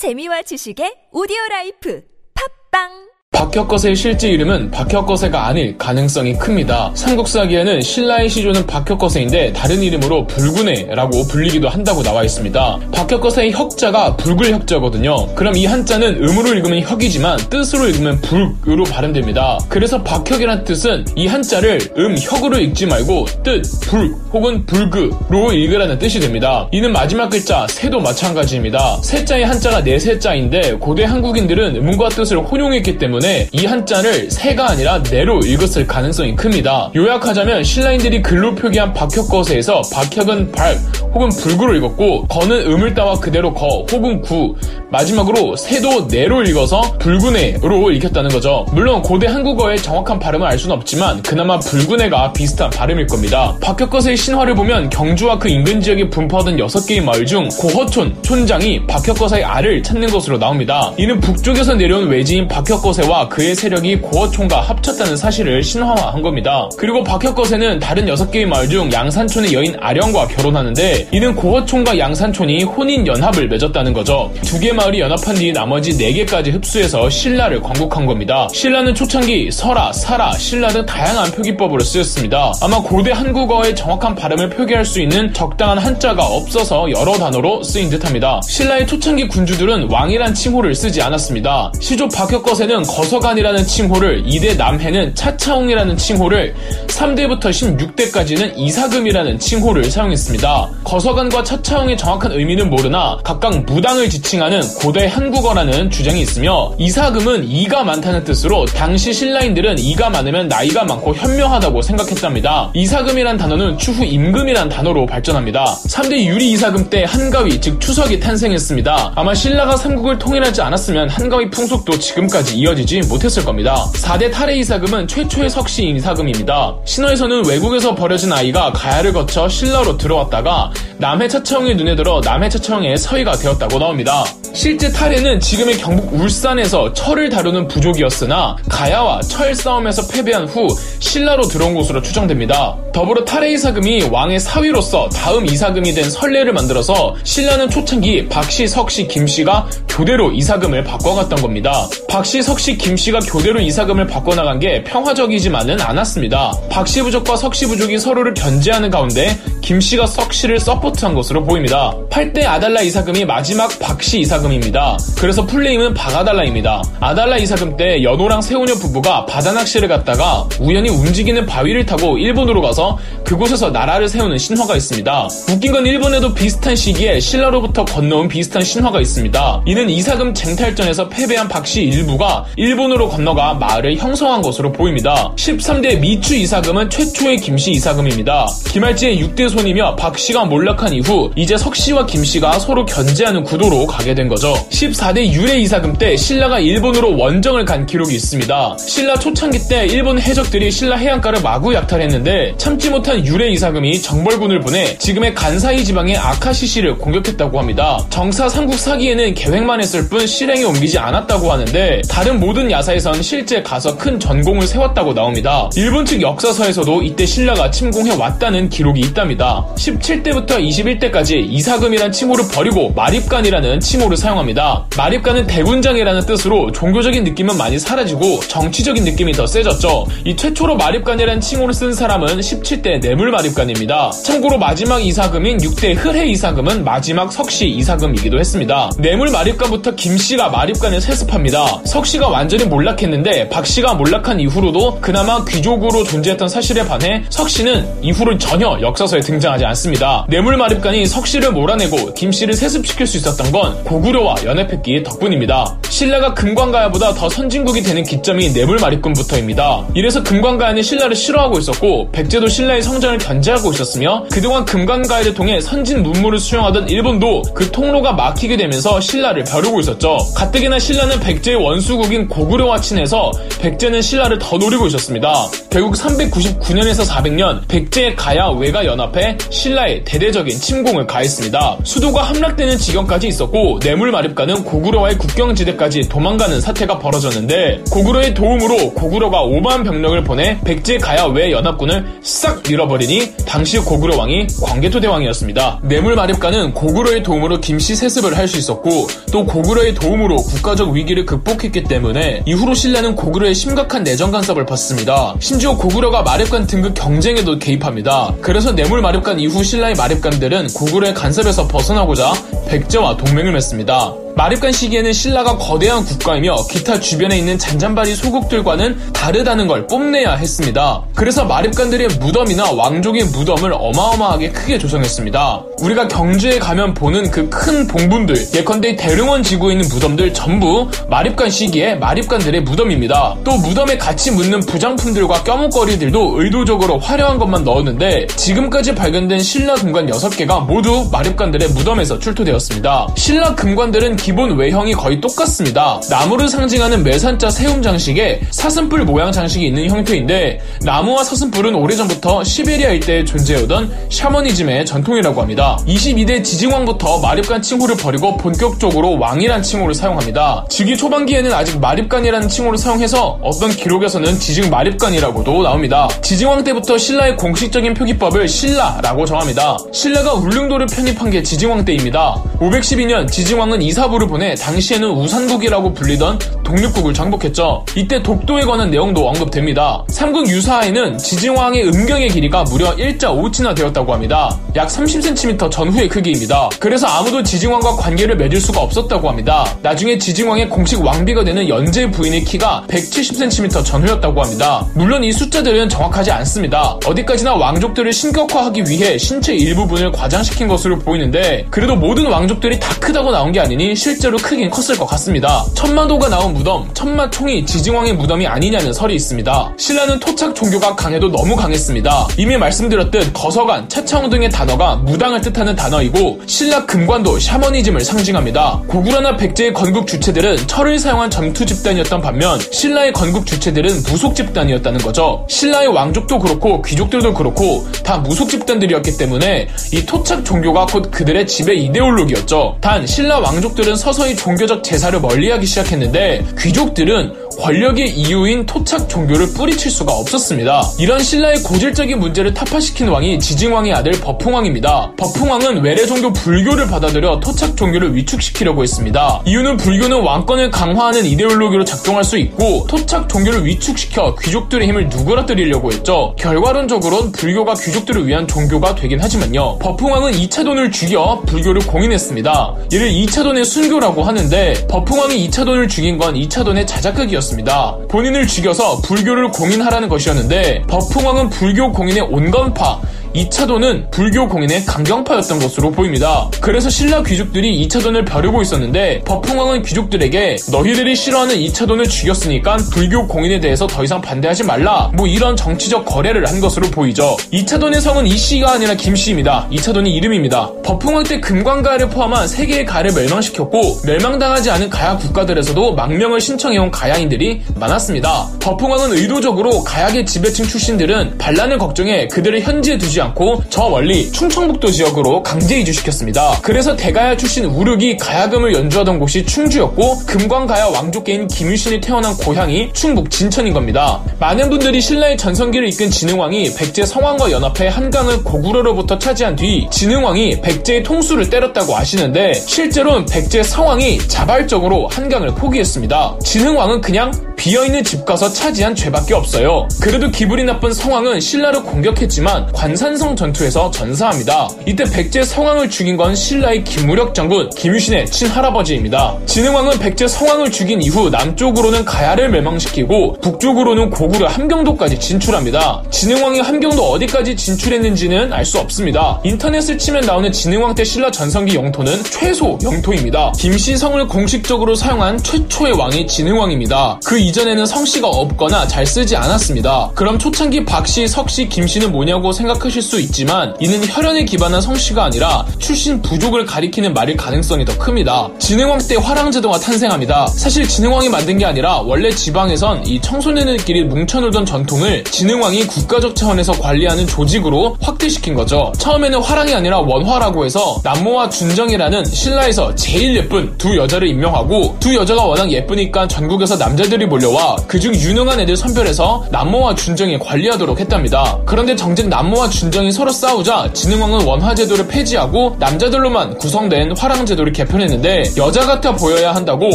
[0.00, 2.00] 재미와 지식의 오디오 life.
[2.32, 3.09] 팟빵
[3.40, 6.90] 박혁거세의 실제 이름은 박혁거세가 아닐 가능성이 큽니다.
[6.94, 12.78] 삼국사기에는 신라의 시조는 박혁거세인데 다른 이름으로 불구내라고 불리기도 한다고 나와 있습니다.
[12.92, 15.34] 박혁거세의 혁자가 붉을 혁자거든요.
[15.34, 19.58] 그럼 이 한자는 음으로 읽으면 혁이지만 뜻으로 읽으면 붉으로 발음됩니다.
[19.70, 26.20] 그래서 박혁이란 뜻은 이 한자를 음, 혁으로 읽지 말고 뜻, 불 혹은 불그로 읽으라는 뜻이
[26.20, 26.68] 됩니다.
[26.72, 28.98] 이는 마지막 글자 세도 마찬가지입니다.
[29.02, 35.38] 세자의 한자가 네세자인데 고대 한국인들은 음과 뜻을 혼용했기 때문에 때문에 이 한자를 세가 아니라 내로
[35.38, 36.90] 읽었을 가능성이 큽니다.
[36.94, 40.76] 요약하자면 신라인들이 글로 표기한 박혁거세에서 박혁은 발
[41.14, 44.54] 혹은 불구로 읽었고 거는 음을 따와 그대로 거 혹은 구
[44.90, 48.66] 마지막으로 세도 내로 읽어서 불구네로 읽혔다는 거죠.
[48.72, 53.56] 물론 고대 한국어의 정확한 발음을 알 수는 없지만 그나마 불구네가 비슷한 발음일 겁니다.
[53.60, 59.82] 박혁거세의 신화를 보면 경주와 그 인근 지역에 분포하던 6개의 마을 중 고허촌 촌장이 박혁거세의 알을
[59.82, 60.92] 찾는 것으로 나옵니다.
[60.96, 66.68] 이는 북쪽에서 내려온 외지인 박혁거세와 그의 세력이 고어촌과 합쳤다는 사실을 신화화한 겁니다.
[66.76, 73.48] 그리고 박혁거세는 다른 6개의 마을 중 양산촌의 여인 아령과 결혼하는데 이는 고어촌과 양산촌이 혼인 연합을
[73.48, 74.32] 맺었다는 거죠.
[74.44, 78.46] 두 개 마을이 연합한 뒤 나머지 4개까지 흡수해서 신라를 건국한 겁니다.
[78.52, 82.52] 신라는 초창기 설화, 사라, 신라 등 다양한 표기법으로 쓰였습니다.
[82.60, 88.40] 아마 고대 한국어의 정확한 발음을 표기할 수 있는 적당한 한자가 없어서 여러 단어로 쓰인 듯합니다.
[88.46, 91.72] 신라의 초창기 군주들은 왕이란 칭호를 쓰지 않았습니다.
[91.80, 96.54] 시조 박혁거세는 거 서관이라는 칭호를 2대 남해는 차차홍이라는 칭호를
[96.86, 100.70] 3대부터 16대까지는 이사금이라는 칭호를 사용했습니다.
[100.84, 108.22] 거서관과 차차홍의 정확한 의미는 모르나 각각 무당을 지칭하는 고대 한국어라는 주장이 있으며 이사금은 이가 많다는
[108.22, 112.70] 뜻으로 당시 신라인들은 이가 많으면 나이가 많고 현명하다고 생각했답니다.
[112.74, 115.64] 이사금이란 단어는 추후 임금이란 단어로 발전합니다.
[115.88, 119.14] 3대 유리 이사금 때 한가위 즉 추석이 탄생했습니다.
[119.16, 123.86] 아마 신라가 삼국을 통일하지 않았으면 한가위 풍속도 지금까지 이어지지 이루지 못했을 겁니다.
[123.94, 126.76] 4대 탈해 이사금은 최초의 석씨 이사금입니다.
[126.84, 133.32] 신화에서는 외국에서 버려진 아이가 가야를 거쳐 신라로 들어왔다가 남해 차차웅의 눈에 들어 남해 차차웅의 사위가
[133.32, 134.24] 되었다고 나옵니다.
[134.52, 141.74] 실제 탈해는 지금의 경북 울산에서 철을 다루는 부족이었으나 가야와 철 싸움에서 패배한 후 신라로 들어온
[141.74, 142.76] 것으로 추정됩니다.
[142.92, 149.68] 더불어 탈해 이사금이 왕의 사위로서 다음 이사금이 된 선례를 만들어서 신라는 초창기 박씨, 석씨, 김씨가
[149.88, 151.88] 교대로 이사금을 바꿔갔던 겁니다.
[152.08, 156.52] 박씨, 석씨, 김씨가 교대로 이사금을 바꿔나간 게 평화적이지만은 않았습니다.
[156.70, 161.94] 박씨 부족과 석씨 부족이 서로를 견제하는 가운데 김씨가 석씨를 support한 것으로 보입니다.
[162.08, 164.96] 8대 아달라 이사금이 마지막 박씨 이사금입니다.
[165.18, 166.82] 그래서 full name은 박아달라입니다.
[167.00, 172.98] 아달라 이사금 때 연오랑 세오녀 부부가 바다 낚시를 갔다가 우연히 움직이는 바위를 타고 일본으로 가서
[173.24, 175.28] 그곳에서 나라를 세우는 신화가 있습니다.
[175.50, 179.62] 웃긴 건 일본에도 비슷한 시기에 신라로부터 건너온 비슷한 신화가 있습니다.
[179.66, 185.32] 이는 이사금 쟁탈전에서 패배한 박씨 일부가 일본으로 건너가 마을을 형성한 것으로 보입니다.
[185.36, 188.46] 13대 미추 이사금은 최초의 김씨 이사금입니다.
[188.66, 194.54] 김알지의 6대 손이며 박씨가 몰락한 이후 이제 석씨와 김씨가 서로 견제하는 구도로 가게 된 거죠.
[194.70, 198.76] 14대 유례 이사금 때 신라가 일본으로 원정을 간 기록이 있습니다.
[198.78, 204.96] 신라 초창기 때 일본 해적들이 신라 해안가를 마구 약탈했는데 참지 못한 유래 이사금이 정벌군을 보내
[204.98, 207.98] 지금의 간사이 지방의 아카시시를 공격했다고 합니다.
[208.10, 213.96] 정사 삼국 사기에는 계획만 했을 뿐 실행에 옮기지 않았다고 하는데 다른 모든 야사에선 실제 가서
[213.96, 215.70] 큰 전공을 세웠다고 나옵니다.
[215.76, 219.64] 일본 측 역사서에서도 이때 신라가 침공해 왔다는 기록이 있답니다.
[219.76, 224.86] 17대부터 21대까지 이사금이란 칭호를 버리고 마립간이라는 칭호를 사용합니다.
[224.96, 230.06] 마립간은 대군장이라는 뜻으로 종교적인 느낌은 많이 사라지고 정치적인 느낌이 더 세졌죠.
[230.24, 234.10] 이 최초로 마립간이라는 칭호를 쓴 사람은 17대 뇌물 마립간입니다.
[234.24, 238.90] 참고로 마지막 이사금인 6대 흐해 이사금은 마지막 석씨 이사금이기도 했습니다.
[238.98, 241.82] 뇌물 마립간부터 김씨가 마립간을 세습합니다.
[241.84, 248.02] 석씨가 완전 히 몰락했는데 박 씨가 몰락한 이후로도 그나마 귀족으로 존재했던 사실에 반해 석 씨는
[248.02, 250.26] 이후로 전혀 역사서에 등장하지 않습니다.
[250.28, 255.78] 뇌물 마립간이 석 씨를 몰아내고 김 씨를 세습시킬 수 있었던 건 고구려와 연합했기 덕분입니다.
[255.88, 259.86] 신라가 금관가야보다 더 선진국이 되는 기점이 뇌물 마립군부터입니다.
[259.94, 266.40] 이래서 금관가야는 신라를 싫어하고 있었고 백제도 신라의 성장을 견제하고 있었으며 그동안 금관가야를 통해 선진 문물을
[266.40, 270.18] 수용하던 일본도 그 통로가 막히게 되면서 신라를 벼르고 있었죠.
[270.34, 275.48] 가뜩이나 신라는 백제의 원수국인 고 구려와 친해서 백제는 신라를 더 노리고 있었습니다.
[275.70, 281.78] 결국 399년에서 400년 백제의 가야 외가 연합해 신라의 대대적인 침공을 가했습니다.
[281.84, 289.84] 수도가 함락되는 지경까지 있었고 뇌물 마립가는 고구려와의 국경지대까지 도망가는 사태가 벌어졌는데 고구려의 도움으로 고구려가 5만
[289.84, 295.80] 병력을 보내 백제 가야 외 연합군을 싹 밀어버리니 당시 고구려 왕이 광개토 대왕이었습니다.
[295.84, 301.84] 뇌물 마립가는 고구려의 도움으로 김씨 세습을 할 수 있었고 또또 고구려의 도움으로 국가적 위기를 극복했기
[301.84, 305.34] 때문에 이후로 신라는 고구려의 심각한 내정 간섭을 받습니다.
[305.40, 308.34] 심지어 고구려가 마렵간 등급 경쟁에도 개입합니다.
[308.40, 312.32] 그래서 뇌물 마렵간 이후 신라의 마렵간들은 고구려의 간섭에서 벗어나고자
[312.68, 314.12] 백제와 동맹을 맺습니다.
[314.40, 321.02] 마립간 시기에는 신라가 거대한 국가이며 기타 주변에 있는 잔잔바리 소국들과는 다르다는 걸 뽐내야 했습니다.
[321.14, 325.62] 그래서 마립간들의 무덤이나 왕족의 무덤을 어마어마하게 크게 조성했습니다.
[325.82, 331.96] 우리가 경주에 가면 보는 그 큰 봉분들, 예컨대 대릉원 지구에 있는 무덤들 전부 마립간 시기에
[331.96, 333.36] 마립간들의 무덤입니다.
[333.44, 340.64] 또 무덤에 같이 묻는 부장품들과 껴목거리들도 의도적으로 화려한 것만 넣었는데 지금까지 발견된 신라 금관 6개가
[340.64, 343.08] 모두 마립간들의 무덤에서 출토되었습니다.
[343.16, 346.00] 신라 금관들은 기본 외형이 거의 똑같습니다.
[346.08, 353.24] 나무를 상징하는 매산자 세움 장식에 사슴뿔 모양 장식이 있는 형태인데 나무와 사슴뿔은 오래전부터 시베리아 일대에
[353.24, 355.78] 존재하던 샤머니즘의 전통이라고 합니다.
[355.86, 360.64] 22대 지징왕부터 마립간 칭호를 버리고 본격적으로 왕이란 칭호를 사용합니다.
[360.68, 366.08] 즉위 초반기에는 아직 마립간이라는 칭호를 사용해서 어떤 기록에서는 지징 마립간이라고도 나옵니다.
[366.22, 369.78] 지징왕 때부터 신라의 공식적인 표기법을 신라라고 정합니다.
[369.92, 372.42] 신라가 울릉도를 편입한 게 지징왕 때입니다.
[372.60, 377.84] 512년 지징왕은 이사부 정부를 보내 당시에는 우산국이라고 불리던 독립국을 정복했죠.
[377.96, 380.04] 이때 독도에 관한 내용도 언급됩니다.
[380.08, 384.56] 삼국 유사에는 지징왕의 음경의 길이가 무려 1.5치나 되었다고 합니다.
[384.76, 386.68] 약 30cm 전후의 크기입니다.
[386.78, 389.64] 그래서 아무도 지징왕과 관계를 맺을 수가 없었다고 합니다.
[389.82, 394.86] 나중에 지징왕의 공식 왕비가 되는 연제 부인의 키가 170cm 전후였다고 합니다.
[394.94, 396.98] 물론 이 숫자들은 정확하지 않습니다.
[397.06, 403.50] 어디까지나 왕족들을 신격화하기 위해 신체 일부분을 과장시킨 것으로 보이는데 그래도 모든 왕족들이 다 크다고 나온
[403.50, 405.62] 게 아니니 실제로 크긴 컸을 것 같습니다.
[405.74, 409.74] 천마도가 나온 무덤, 천마총이 지징왕의 무덤이 아니냐는 설이 있습니다.
[409.76, 412.28] 신라는 토착 종교가 강해도 너무 강했습니다.
[412.38, 418.80] 이미 말씀드렸듯 거서관, 차차홍 등의 단어가 무당을 뜻하는 단어이고 신라 금관도 샤머니즘을 상징합니다.
[418.86, 425.44] 고구려나 백제의 건국 주체들은 철을 사용한 전투 집단이었던 반면 신라의 건국 주체들은 무속 집단이었다는 거죠.
[425.50, 431.74] 신라의 왕족도 그렇고 귀족들도 그렇고 다 무속 집단들이었기 때문에 이 토착 종교가 곧 그들의 지배
[431.74, 432.78] 이데올로기였죠.
[432.80, 440.14] 단 신라 왕족들은 서서히 종교적 제사를 멀리하기 시작했는데 귀족들은 권력의 이유인 토착 종교를 뿌리칠 수가
[440.14, 440.82] 없었습니다.
[440.98, 445.12] 이런 신라의 고질적인 문제를 타파시킨 왕이 지징왕의 아들 버풍왕입니다.
[445.18, 449.42] 버풍왕은 외래 종교 불교를 받아들여 토착 종교를 위축시키려고 했습니다.
[449.44, 456.34] 이유는 불교는 왕권을 강화하는 이데올로기로 작동할 수 있고 토착 종교를 위축시켜 귀족들의 힘을 누그러뜨리려고 했죠.
[456.38, 459.78] 결과론적으론 불교가 귀족들을 위한 종교가 되긴 하지만요.
[459.80, 462.74] 버풍왕은 2차돈을 죽여 불교를 공인했습니다.
[462.92, 467.49] 이를 2차돈의 순교라고 하는데 버풍왕이 2차돈을 죽인 건 2차돈의 자작극이었습니다.
[467.50, 467.96] 것이었습니다.
[468.08, 473.00] 본인을 죽여서 불교를 공인하라는 것이었는데 버풍왕은 불교 공인의 온건파
[473.34, 476.48] 2차도는 불교 공인의 강경파였던 것으로 보입니다.
[476.60, 483.86] 그래서 신라 귀족들이 2차돈을 벼르고 있었는데 버풍왕은 귀족들에게 너희들이 싫어하는 2차돈을 죽였으니까 불교 공인에 대해서
[483.86, 487.36] 더 이상 반대하지 말라 뭐 이런 정치적 거래를 한 것으로 보이죠.
[487.52, 489.68] 2차돈의 성은 이씨가 아니라 김씨입니다.
[489.70, 490.70] 2차돈이 이름입니다.
[490.82, 498.48] 버풍왕 때 금관가를 포함한 3개의 가를 멸망시켰고 멸망당하지 않은 가야 국가들에서도 망명을 신청해온 가야인들이 많았습니다.
[498.60, 505.42] 버풍왕은 의도적으로 가야계 지배층 출신들은 반란을 걱정해 그들을 현지에 두지 않고 저 멀리 충청북도 지역으로
[505.42, 506.60] 강제 이주시켰습니다.
[506.62, 513.72] 그래서 대가야 출신 우륵이 가야금을 연주하던 곳이 충주였고 금광가야 왕족계인 김유신이 태어난 고향이 충북 진천인
[513.72, 514.20] 겁니다.
[514.38, 521.02] 많은 분들이 신라의 전성기를 이끈 진흥왕이 백제 성왕과 연합해 한강을 고구려로부터 차지한 뒤 진흥왕이 백제의
[521.02, 526.36] 통수를 때렸다고 아시는데 실제로는 백제 성왕이 자발적으로 한강을 포기했습니다.
[526.44, 529.86] 진흥왕은 그냥 비어있는 집 가서 차지한 죄밖에 없어요.
[530.00, 534.70] 그래도 기분이 나쁜 성왕은 신라를 공격했지만 관산성 전투에서 전사합니다.
[534.86, 539.36] 이때 백제 성왕을 죽인 건 신라의 김무력 장군 김유신의 친할아버지입니다.
[539.44, 546.02] 진흥왕은 백제 성왕을 죽인 이후 남쪽으로는 가야를 멸망시키고 북쪽으로는 고구려 함경도까지 진출합니다.
[546.10, 549.40] 진흥왕이 함경도 어디까지 진출했는지는 알 수 없습니다.
[549.42, 553.52] 인터넷을 치면 나오는 진흥왕 때 신라 전성기 영토는 최소 영토입니다.
[553.58, 557.18] 김씨성을 공식적으로 사용한 최초의 왕이 진흥왕입니다.
[557.24, 560.12] 그 이전에는 성씨가 없거나 잘 쓰지 않았습니다.
[560.14, 566.22] 그럼 초창기 박씨, 석씨, 김씨는 뭐냐고 생각하실 수 있지만 이는 혈연에 기반한 성씨가 아니라 출신
[566.22, 568.50] 부족을 가리키는 말일 가능성이 더 큽니다.
[568.60, 570.46] 진흥왕 때 화랑제도가 탄생합니다.
[570.46, 577.26] 사실 진흥왕이 만든 게 아니라 원래 지방에선 이 청소년들끼리 뭉쳐놀던 전통을 진흥왕이 국가적 차원에서 관리하는
[577.26, 578.92] 조직으로 확대시킨 거죠.
[578.98, 585.42] 처음에는 화랑이 아니라 원화라고 해서 남모와 준정이라는 신라에서 제일 예쁜 두 여자를 임명하고 두 여자가
[585.44, 591.58] 워낙 예쁘니까 전국에서 남자들이 몰려 몰려와 그중 유능한 애들 선별해서 남모와 준정이 관리하도록 했답니다.
[591.64, 598.52] 그런데 정작 남모와 준정이 서로 싸우자 진흥왕은 원화 제도를 폐지하고 남자들로만 구성된 화랑 제도를 개편했는데
[598.56, 599.88] 여자 같아 보여야 한다고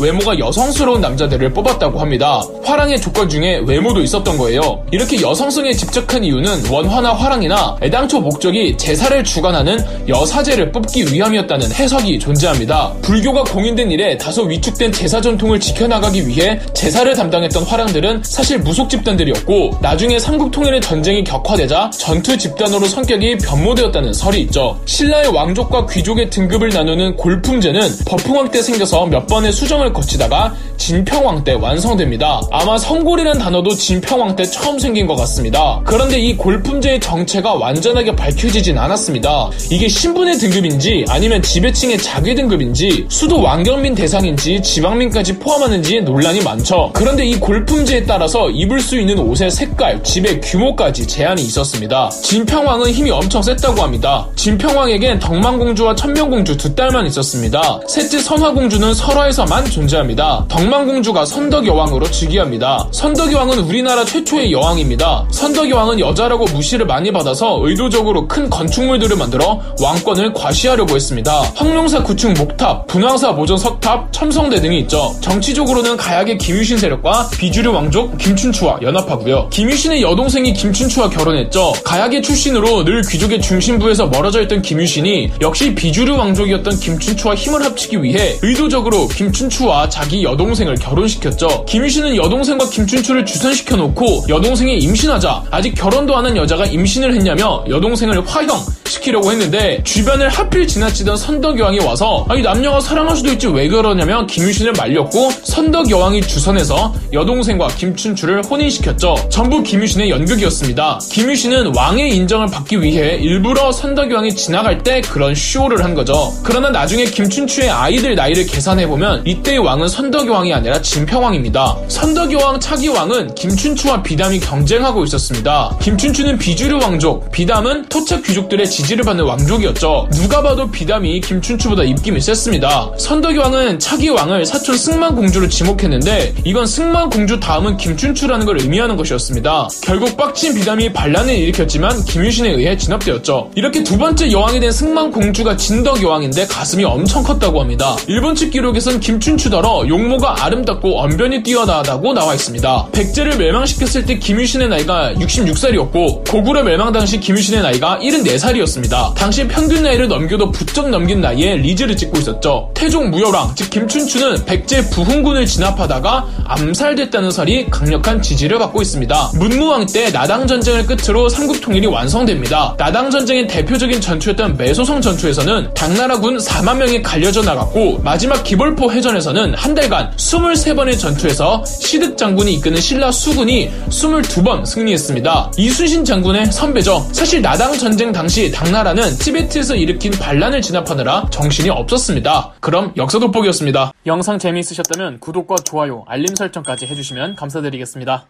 [0.00, 2.42] 외모가 여성스러운 남자들을 뽑았다고 합니다.
[2.64, 4.84] 화랑의 조건 중에 외모도 있었던 거예요.
[4.90, 12.92] 이렇게 여성성에 집착한 이유는 원화나 화랑이나 애당초 목적이 제사를 주관하는 여사제를 뽑기 위함이었다는 해석이 존재합니다.
[13.02, 19.78] 불교가 공인된 이래 다소 위축된 제사 전통을 지켜나가기 위해 제사를 담당했던 화랑들은 사실 무속 집단들이었고
[19.80, 24.80] 나중에 삼국 통일의 전쟁이 격화되자 전투 집단으로 성격이 변모되었다는 설이 있죠.
[24.86, 31.52] 신라의 왕족과 귀족의 등급을 나누는 골품제는 버풍왕 때 생겨서 몇 번의 수정을 거치다가 진평왕 때
[31.52, 32.42] 완성됩니다.
[32.50, 35.80] 아마 성골이란 단어도 진평왕 때 처음 생긴 것 같습니다.
[35.84, 39.50] 그런데 이 골품제의 정체가 완전하게 밝혀지진 않았습니다.
[39.70, 46.90] 이게 신분의 등급인지 아니면 지배층의 자기 등급인지 수도 왕경민 대상인지 지방민까지 포함하는지 논란이 많죠.
[47.02, 52.08] 그런데 이 골품제에 따라서 입을 수 있는 옷의 색깔, 집의 규모까지 제한이 있었습니다.
[52.10, 54.28] 진평왕은 힘이 엄청 셌다고 합니다.
[54.36, 57.80] 진평왕에겐 덕만공주와 천명공주 두 딸만 있었습니다.
[57.88, 60.46] 셋째 선화공주는 설화에서만 존재합니다.
[60.48, 62.86] 덕만공주가 선덕여왕으로 즉위합니다.
[62.92, 65.26] 선덕여왕은 우리나라 최초의 여왕입니다.
[65.32, 71.42] 선덕여왕은 여자라고 무시를 많이 받아서 의도적으로 큰 건축물들을 만들어 왕권을 과시하려고 했습니다.
[71.56, 75.16] 황룡사 구축 목탑, 분황사 모전 석탑, 첨성대 등이 있죠.
[75.20, 79.48] 정치적으로는 가약의 김유신 세 력과 비주류 왕족 김춘추와 연합하고요.
[79.50, 81.72] 김유신의 여동생이 김춘추와 결혼했죠.
[81.84, 88.36] 가약의 출신으로 늘 귀족의 중심부에서 멀어져 있던 김유신이 역시 비주류 왕족이었던 김춘추와 힘을 합치기 위해
[88.42, 91.64] 의도적으로 김춘추와 자기 여동생을 결혼시켰죠.
[91.66, 98.24] 김유신은 여동생과 김춘추를 주선시켜 놓고 여동생이 임신하자 아직 결혼도 안 한 여자가 임신을 했냐며 여동생을
[98.24, 98.56] 화형
[98.92, 104.72] 시키려고 했는데 주변을 하필 지나치던 선덕여왕이 와서 아니 남녀가 사랑할 수도 있지 왜 그러냐며 김유신을
[104.72, 109.28] 말렸고 선덕여왕이 주선해서 여동생과 김춘추를 혼인시켰죠.
[109.30, 111.00] 전부 김유신의 연극이었습니다.
[111.10, 116.32] 김유신은 왕의 인정을 받기 위해 일부러 선덕여왕이 지나갈 때 그런 쇼를 한 거죠.
[116.42, 121.76] 그러나 나중에 김춘추의 아이들 나이를 계산해보면 이때의 왕은 선덕여왕이 아니라 진평왕입니다.
[121.88, 125.76] 선덕여왕 차기왕은 김춘추와 비담이 경쟁하고 있었습니다.
[125.80, 130.08] 김춘추는 비주류 왕족, 비담은 토착 귀족들의 지 지를 받는 왕족이었죠.
[130.12, 132.90] 누가 봐도 비담이 김춘추보다 입김이 셌습니다.
[132.98, 139.68] 선덕여왕은 차기 왕을 사촌 승만 공주로 지목했는데 이건 승만 공주 다음은 김춘추라는 걸 의미하는 것이었습니다.
[139.82, 143.50] 결국 빡친 비담이 반란을 일으켰지만 김유신에 의해 진압되었죠.
[143.54, 147.96] 이렇게 두 번째 여왕이 된 승만 공주가 진덕 여왕인데 가슴이 엄청 컸다고 합니다.
[148.06, 152.88] 일본 측 기록에선 김춘추더러 용모가 아름답고 언변이 뛰어나다고 나와 있습니다.
[152.92, 158.71] 백제를 멸망시켰을 때 김유신의 나이가 66살이었고 고구려 멸망 당시 김유신의 나이가 74살이었습니다.
[159.16, 162.70] 당시 평균 나이를 넘겨도 부쩍 넘긴 나이에 리즈를 찍고 있었죠.
[162.74, 169.32] 태종 무열왕 즉 김춘추는 백제 부흥군을 진압하다가 암살됐다는 설이 강력한 지지를 받고 있습니다.
[169.34, 172.74] 문무왕 때 나당 전쟁을 끝으로 삼국 통일이 완성됩니다.
[172.78, 179.74] 나당 전쟁의 대표적인 전투였던 매소성 전투에서는 당나라군 4만 명이 갈려져 나갔고 마지막 기벌포 해전에서는 한
[179.74, 185.52] 달간 23번의 전투에서 시득 장군이 이끄는 신라 수군이 22번 승리했습니다.
[185.56, 187.06] 이순신 장군의 선배죠.
[187.12, 192.52] 사실 나당 전쟁 당시 당나라는 티베트에서 일으킨 반란을 진압하느라 정신이 없었습니다.
[192.60, 193.92] 그럼 역사 돋보기였습니다.
[194.06, 198.24] 영상 재미있으셨다면 구독과 좋아요, 알림 설정까지 해주시면 감사드리겠습니다.